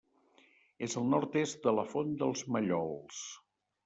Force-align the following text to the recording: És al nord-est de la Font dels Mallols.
És 0.85 0.95
al 1.01 1.03
nord-est 1.09 1.59
de 1.67 1.73
la 1.79 1.83
Font 1.91 2.15
dels 2.21 2.41
Mallols. 2.57 3.21